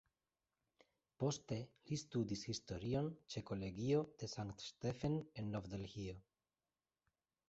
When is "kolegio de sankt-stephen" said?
3.49-5.19